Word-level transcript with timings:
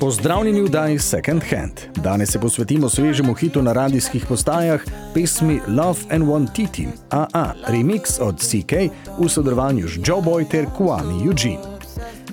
Pozdravljeni 0.00 0.62
v 0.62 0.68
Daj 0.68 0.98
Second 0.98 1.42
Hand. 1.50 1.80
Danes 1.96 2.30
se 2.30 2.38
posvetimo 2.38 2.88
svežemu 2.88 3.34
hitu 3.34 3.62
na 3.62 3.72
radijskih 3.72 4.26
postajah, 4.26 4.80
pesmi 5.14 5.60
Love 5.68 6.00
and 6.10 6.30
One 6.30 6.46
Titi, 6.54 6.88
AA, 7.10 7.52
remix 7.68 8.20
od 8.20 8.40
CK 8.40 8.72
v 9.18 9.28
sodelovanju 9.28 9.88
z 9.88 10.00
Joe 10.04 10.22
Boy 10.22 10.48
ter 10.48 10.66
Kwame 10.78 11.26
Eugene. 11.26 11.60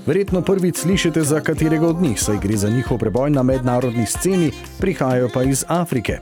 Verjetno 0.05 0.41
prvič 0.41 0.77
slišite 0.77 1.21
za 1.21 1.41
katerega 1.41 1.87
od 1.87 2.01
njih, 2.01 2.21
saj 2.21 2.37
gre 2.37 2.57
za 2.57 2.69
njihov 2.69 2.97
preboj 2.97 3.29
na 3.29 3.43
mednarodni 3.43 4.05
sceni, 4.05 4.51
prihajajo 4.79 5.29
pa 5.33 5.43
iz 5.43 5.65
Afrike. 5.67 6.19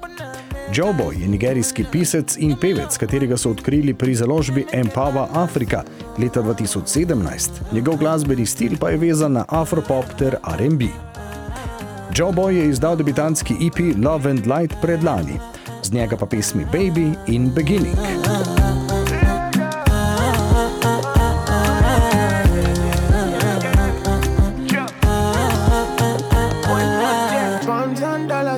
Boy 0.75 1.21
je 1.21 1.27
nigerijski 1.27 1.85
pisec 1.91 2.37
in 2.37 2.55
pevec, 2.61 2.97
katerega 2.97 3.37
so 3.37 3.51
odkrili 3.51 3.93
pri 3.93 4.15
založbi 4.15 4.65
Empower 4.71 5.27
Africa 5.33 5.83
leta 6.19 6.41
2017. 6.41 7.49
Njegov 7.71 7.97
glasbeni 7.97 8.45
stil 8.45 8.77
pa 8.79 8.89
je 8.89 8.97
vezan 8.97 9.33
na 9.33 9.45
afropop 9.47 10.05
ter 10.17 10.35
RB. 10.43 10.81
Boy 12.33 12.51
je 12.51 12.69
izdal 12.69 12.95
debitantski 12.95 13.53
EP 13.53 13.97
Love 14.03 14.29
and 14.29 14.47
Light 14.47 14.73
predlani, 14.81 15.39
z 15.83 15.91
njega 15.91 16.17
pa 16.17 16.25
pesmi 16.25 16.65
Baby 16.65 17.11
in 17.27 17.49
Beginning. 17.53 17.97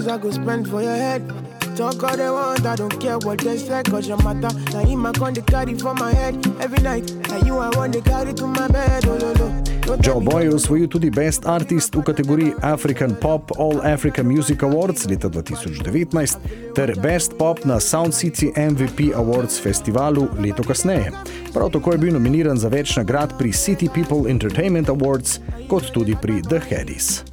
I 0.10 0.18
go 0.18 0.32
spend 0.32 0.68
for 0.68 0.82
your 0.82 0.96
head. 0.96 1.49
Talk 1.80 2.04
all 2.04 2.18
they 2.18 2.30
want, 2.30 2.66
I 2.66 2.76
don't 2.76 3.00
care 3.00 3.18
what 3.20 3.40
they 3.40 3.58
say, 3.58 3.82
cause 3.84 4.06
your 4.06 4.22
matter. 4.22 4.54
Now 4.74 4.84
him 4.86 5.06
I 5.06 5.14
con 5.14 5.34
the 5.34 5.42
carry 5.42 5.76
for 5.76 5.94
my 5.94 6.14
head 6.14 6.36
every 6.60 6.84
night. 6.84 7.10
Now 7.30 7.38
you 7.38 7.58
I 7.58 7.70
want 7.70 7.94
to 7.94 8.02
carry 8.02 8.34
to 8.34 8.48
my 8.48 8.68
bed, 8.68 9.06
oh 9.08 9.18
no 9.18 9.32
no. 9.40 9.98
Joe 10.02 10.20
me 10.20 10.26
Boy 10.26 10.44
je 10.44 10.56
osvojil 10.56 10.88
tudi 10.88 11.10
Best 11.10 11.46
Artist 11.46 11.96
v 11.96 12.02
kategoriji 12.02 12.54
African 12.62 13.16
Pop 13.22 13.52
All 13.58 13.94
Africa 13.94 14.24
Music 14.24 14.64
Awards 14.64 15.08
leta 15.10 15.30
2019 15.30 16.38
ter 16.76 17.00
Best 17.00 17.32
Pop 17.38 17.66
na 17.66 17.80
Sound 17.80 18.14
City 18.14 18.52
MVP 18.58 19.16
Awards 19.16 19.62
festivalu 19.64 20.28
leto 20.40 20.64
kasneje. 20.64 21.12
Prav 21.54 21.72
tako 21.72 21.92
je 21.92 21.98
bil 21.98 22.14
nominiran 22.14 22.58
za 22.58 22.68
več 22.68 22.98
nagrad 22.98 23.38
pri 23.38 23.54
City 23.54 23.88
People 23.88 24.30
Entertainment 24.32 24.90
Awards, 24.90 25.40
kot 25.70 25.94
tudi 25.94 26.16
pri 26.22 26.42
The 26.42 26.60
Headies. 26.60 27.29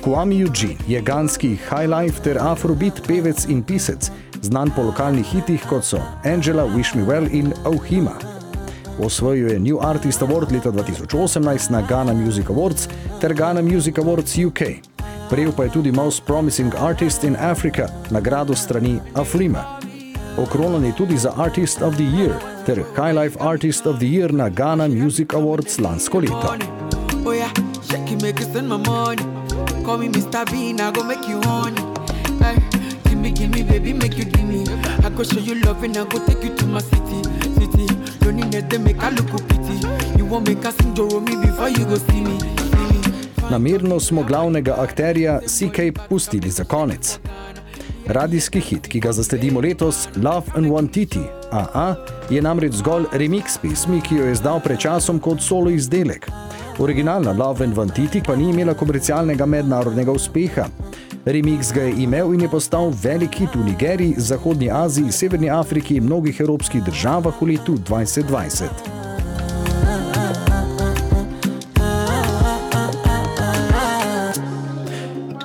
Kwame 0.00 0.38
Eugene 0.38 0.76
je 0.88 1.00
ganski 1.02 1.56
highlife 1.70 2.22
ter 2.22 2.38
afrobeat 2.40 3.00
pevec 3.06 3.44
in 3.48 3.62
pisec, 3.62 4.10
znan 4.42 4.70
po 4.70 4.82
lokalnih 4.82 5.26
hitih 5.26 5.62
kot 5.68 5.84
so 5.84 5.98
Angela, 6.24 6.64
Wish 6.64 6.94
Me 6.94 7.02
Well 7.02 7.26
in 7.32 7.52
Ohima. 7.64 8.14
Osvojil 8.98 9.50
je 9.50 9.58
New 9.58 9.78
Artist 9.80 10.22
Award 10.22 10.52
leta 10.52 10.70
2018 10.70 11.70
na 11.70 11.82
Ghana 11.82 12.14
Music 12.14 12.50
Awards 12.50 12.88
ter 13.20 13.34
Ghana 13.34 13.62
Music 13.62 13.98
Awards 13.98 14.38
UK. 14.38 14.62
Prejel 15.30 15.52
pa 15.52 15.64
je 15.64 15.70
tudi 15.70 15.92
Most 15.92 16.24
Promising 16.26 16.72
Artist 16.78 17.24
in 17.24 17.36
Africa, 17.36 17.88
nagrado 18.10 18.54
strani 18.54 19.00
Afrima. 19.14 19.78
Okronan 20.38 20.84
je 20.84 20.92
tudi 20.96 21.18
za 21.18 21.32
Artist 21.36 21.82
of 21.82 21.96
the 21.96 22.04
Year 22.04 22.34
ter 22.66 22.82
Highlife 22.96 23.36
Artist 23.40 23.86
of 23.86 23.98
the 23.98 24.06
Year 24.06 24.32
na 24.32 24.48
Ghana 24.48 24.88
Music 24.88 25.34
Awards 25.34 25.78
lansko 25.78 26.20
leto. 26.20 26.77
Shake 27.88 28.12
it, 28.12 28.22
make 28.22 28.40
it 28.40 28.52
send 28.52 28.68
my 28.68 28.76
money. 28.76 29.22
Call 29.84 29.98
me 29.98 30.08
Mr. 30.08 30.44
Bean, 30.50 30.80
I 30.80 30.90
go 30.90 31.02
make 31.02 31.26
you 31.28 31.40
honey. 31.42 31.80
Hey, 32.42 32.56
give 33.04 33.18
me, 33.18 33.30
give 33.30 33.50
me, 33.50 33.62
baby, 33.62 33.92
make 33.92 34.16
you 34.16 34.24
give 34.24 34.44
me. 34.44 34.64
I 35.04 35.10
go 35.10 35.22
show 35.22 35.40
you 35.40 35.54
love 35.62 35.82
and 35.82 35.96
I 35.96 36.04
go 36.04 36.24
take 36.26 36.44
you 36.44 36.54
to 36.56 36.66
my 36.66 36.80
city, 36.80 37.22
city. 37.54 37.86
That, 38.50 38.70
they 38.70 38.78
make 38.78 38.98
I 38.98 39.10
look 39.10 39.26
pity. 39.48 39.76
You 40.16 40.24
won't 40.24 40.46
make 40.46 40.64
us 40.64 40.76
sing 40.76 40.94
Doro 40.94 41.20
me 41.20 41.36
before 41.36 41.68
you 41.68 41.84
go 41.84 41.96
see 41.96 42.20
me. 42.20 42.38
Namerno 43.50 44.00
smo 44.00 44.22
glavnega 44.22 44.74
akterja 44.78 45.40
CK 45.40 45.98
pustili 46.08 46.50
za 46.50 46.64
konec. 46.64 47.18
Radijski 48.06 48.60
hit, 48.60 48.88
ki 48.88 49.00
ga 49.00 49.12
zasledimo 49.12 49.60
letos, 49.60 50.08
Love 50.16 50.52
and 50.54 50.72
One 50.72 50.88
Titi, 50.88 51.20
AA, 51.50 51.94
je 52.30 52.42
namreč 52.42 52.72
zgolj 52.72 53.04
remix 53.12 53.58
pesmi, 53.62 54.00
ki 54.00 54.16
jo 54.16 54.26
je 54.26 54.32
izdal 54.32 54.60
pred 54.60 54.78
časom 54.80 55.20
kot 55.20 55.42
solo 55.42 55.70
izdelek. 55.70 56.30
Originalna 56.78 57.32
Love 57.32 57.64
and 57.64 57.78
One 57.78 57.90
Titi 57.90 58.20
pa 58.20 58.36
ni 58.36 58.50
imela 58.50 58.74
komercialnega 58.74 59.46
mednarodnega 59.46 60.12
uspeha. 60.12 60.68
Remix 61.24 61.72
ga 61.74 61.82
je 61.82 62.02
imel 62.02 62.34
in 62.34 62.40
je 62.40 62.48
postal 62.48 62.92
velik 63.02 63.34
hit 63.34 63.54
v 63.54 63.64
Nigeriji, 63.64 64.14
Zahodnji 64.18 64.70
Aziji, 64.70 65.12
Severni 65.12 65.50
Afriki 65.50 65.96
in 65.96 66.06
mnogih 66.06 66.40
evropskih 66.40 66.82
državah 66.82 67.42
v 67.42 67.50
letu 67.52 67.74
2020. 67.90 68.97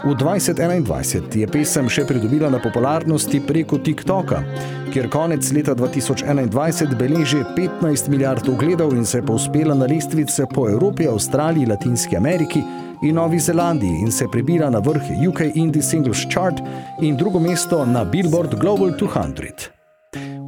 V 0.03 0.11
2021 0.19 1.31
je 1.39 1.47
pesem 1.47 1.87
še 1.87 2.03
pridobila 2.03 2.49
na 2.51 2.59
popularnosti 2.59 3.39
preko 3.47 3.77
TikToka, 3.79 4.41
kjer 4.91 5.05
konec 5.07 5.47
leta 5.55 5.71
2021 5.79 6.97
beleži 6.99 7.39
15 7.55 8.11
milijard 8.11 8.49
ogledov 8.51 8.91
in 8.97 9.07
se 9.07 9.21
je 9.21 9.25
povzpela 9.29 9.71
na 9.71 9.87
lestvice 9.87 10.43
po 10.51 10.67
Evropi, 10.67 11.07
Avstraliji, 11.07 11.69
Latinski 11.71 12.19
Ameriki 12.19 12.59
in 12.99 13.15
Novi 13.15 13.39
Zelandiji 13.39 14.03
in 14.03 14.11
se 14.11 14.27
prebira 14.27 14.67
na 14.69 14.83
vrh 14.83 15.07
UK 15.29 15.55
Indie 15.55 15.81
Singles 15.81 16.25
Chart 16.27 16.59
in 16.99 17.15
drugo 17.15 17.39
mesto 17.39 17.85
na 17.85 18.03
Billboard 18.03 18.59
Global 18.59 18.91
200. 18.99 19.71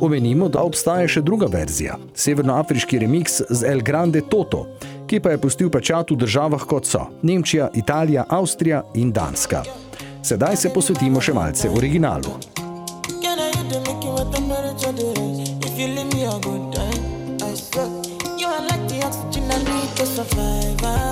Omenimo, 0.01 0.49
da 0.51 0.67
obstaja 0.67 1.07
še 1.07 1.23
druga 1.23 1.47
verzija, 1.47 1.95
severnoafriški 2.11 2.99
remix 2.99 3.39
z 3.47 3.71
El 3.71 3.79
Grande 3.87 4.19
Toto, 4.27 4.65
ki 5.07 5.19
pa 5.19 5.33
je 5.33 5.41
pustil 5.41 5.69
pečat 5.69 6.11
v 6.11 6.17
državah 6.17 6.63
kot 6.65 6.85
so 6.85 7.05
Nemčija, 7.21 7.69
Italija, 7.73 8.25
Avstrija 8.29 8.83
in 8.93 9.11
Danska. 9.11 9.63
Sedaj 10.23 10.55
se 10.55 10.73
posvetimo 10.73 11.21
še 11.21 11.33
malce 11.33 11.69
originalu. 11.69 12.33
You 18.35 18.47
are 18.47 18.61
like 18.61 18.87
the 18.87 18.99
oxygen 19.01 19.49
I 19.49 19.57
need 19.63 19.95
to 19.97 20.05
survive. 20.05 21.04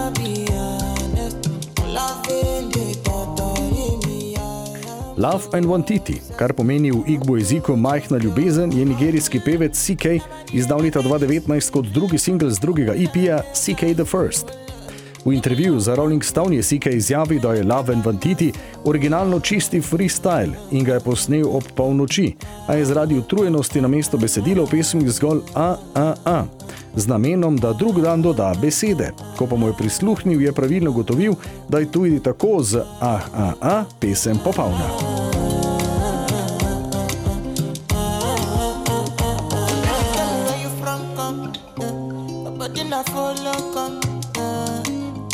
Love 5.23 5.43
and 5.53 5.65
One 5.65 5.85
Titi, 5.85 6.17
kar 6.35 6.51
pomeni 6.53 6.91
v 6.91 7.03
igbo 7.07 7.37
jeziku 7.37 7.75
majhna 7.75 8.17
ljubezen, 8.17 8.73
je 8.73 8.85
nigerijski 8.85 9.39
pevec 9.39 9.71
CK 9.71 10.05
izdal 10.53 10.81
leta 10.81 10.99
2019 11.01 11.71
kot 11.71 11.85
drugi 11.85 12.17
singl 12.17 12.49
z 12.49 12.59
drugega 12.59 12.93
EP-ja 12.93 13.39
CK 13.53 13.95
The 13.95 14.05
First. 14.05 14.51
V 15.25 15.33
intervjuju 15.33 15.79
za 15.79 15.95
Rolling 15.95 16.23
Stone 16.23 16.55
je 16.55 16.63
CK 16.63 16.85
izjavil, 16.85 17.39
da 17.39 17.53
je 17.53 17.63
Love 17.63 17.93
and 17.93 18.07
One 18.07 18.19
Titi 18.19 18.51
originalno 18.83 19.39
čisti 19.39 19.81
freestyle 19.81 20.51
in 20.71 20.83
ga 20.83 20.93
je 20.93 20.99
posnel 20.99 21.47
ob 21.47 21.63
polnoči, 21.75 22.35
a 22.67 22.73
je 22.73 22.85
zaradi 22.85 23.17
utrujenosti 23.17 23.81
na 23.81 23.87
mesto 23.87 24.17
besedila 24.17 24.65
v 24.65 24.69
pesmi 24.69 25.09
zgolj 25.09 25.39
a, 25.55 25.77
a, 25.95 26.15
a, 26.25 26.43
z 26.95 27.07
namenom, 27.07 27.57
da 27.57 27.73
drug 27.73 28.01
dan 28.01 28.21
doda 28.21 28.53
besede. 28.61 29.11
Ko 29.37 29.47
pa 29.47 29.55
mu 29.55 29.67
je 29.67 29.73
prisluhnil, 29.77 30.41
je 30.41 30.51
pravilno 30.51 30.91
gotovil, 30.91 31.33
da 31.69 31.79
je 31.79 31.91
tudi 31.91 32.19
tako 32.19 32.63
z 32.63 32.83
a, 33.01 33.19
a, 33.33 33.53
a 33.61 33.83
pesem 33.99 34.37
popolna. 34.43 35.12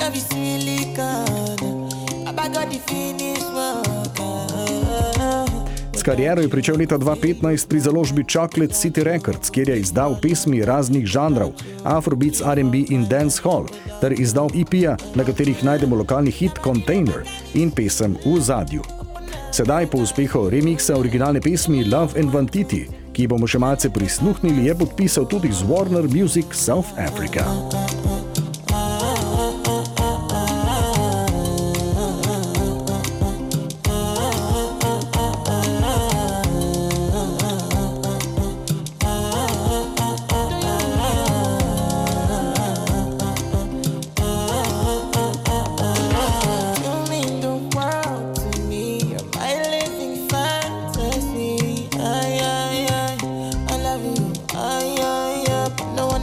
Love 0.10 0.18
is 0.18 0.28
good. 0.96 1.62
I 2.28 2.48
got 2.48 2.70
the 2.70 2.80
finish 2.88 3.44
work. 3.54 4.20
Uh, 4.20 5.46
S 5.94 6.04
kariero 6.04 6.42
je 6.42 6.50
pričel 6.50 6.78
leta 6.78 6.98
2015 6.98 7.68
pri 7.68 7.80
založbi 7.80 8.24
Chocolate 8.24 8.74
City 8.74 9.04
Records, 9.04 9.50
kjer 9.50 9.70
je 9.70 9.80
izdal 9.80 10.16
pesmi 10.22 10.66
raznih 10.66 11.06
žanrov, 11.06 11.52
Afrobeats, 11.84 12.42
RB 12.42 12.74
in 12.90 13.06
Dancehall, 13.10 13.66
ter 14.02 14.16
izdal 14.22 14.50
EP-ja, 14.56 14.98
na 15.16 15.24
katerih 15.24 15.64
najdemo 15.64 15.96
lokalni 15.96 16.32
hit 16.32 16.52
Container 16.64 17.24
in 17.54 17.72
pesem 17.72 18.18
v 18.26 18.40
zadju. 18.42 18.82
Sedaj, 19.52 19.88
po 19.92 19.98
uspehu 19.98 20.50
remiksa 20.50 20.98
originalne 20.98 21.42
pesmi 21.42 21.84
Love 21.84 22.20
and 22.20 22.34
Vantiti, 22.34 22.88
ki 23.14 23.28
bomo 23.28 23.48
še 23.48 23.60
malce 23.60 23.90
prisluhnili, 23.90 24.66
je 24.66 24.76
podpisal 24.76 25.28
tudi 25.28 25.52
z 25.52 25.68
Warner 25.68 26.08
Music 26.08 26.56
South 26.56 26.96
Africa. 26.98 27.46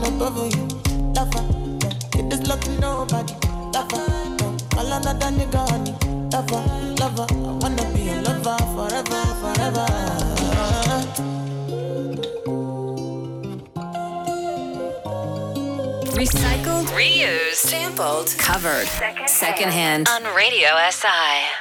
up 0.06 0.20
over 0.20 0.46
you. 0.56 0.66
Lover, 1.14 1.42
yeah. 1.82 2.20
It 2.20 2.32
is 2.32 2.46
love 2.48 2.60
to 2.60 2.70
nobody. 2.80 3.34
Lover, 3.74 3.98
ah, 3.98 4.36
yeah. 4.40 4.78
all 4.78 4.92
another 4.92 5.30
nigga 5.38 5.62
on 5.72 5.86
you. 5.86 5.94
Lover, 6.30 6.62
lover, 7.00 7.26
I 7.30 7.52
wanna 7.60 7.84
be 7.92 8.08
a 8.10 8.22
lover 8.22 8.56
forever, 8.74 9.22
forever. 9.42 9.86
Recycled, 16.14 16.86
reused, 16.96 17.54
sampled, 17.56 18.34
covered, 18.38 18.86
secondhand, 18.86 19.28
secondhand. 19.28 20.08
on 20.08 20.24
Radio 20.34 20.68
SI. 20.90 21.55